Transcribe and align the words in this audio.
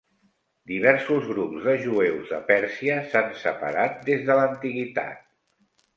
Diversos 0.69 1.27
grups 1.31 1.67
de 1.67 1.75
jueus 1.83 2.31
de 2.35 2.39
Pèrsia 2.49 2.95
s'han 3.13 3.29
separat 3.43 4.03
des 4.11 4.25
de 4.31 4.39
l'antiguitat. 4.41 5.21